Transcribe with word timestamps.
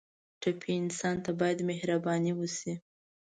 ټپي 0.41 0.71
انسان 0.81 1.15
ته 1.25 1.31
باید 1.39 1.67
مهرباني 1.69 2.31
وشي. 2.35 2.73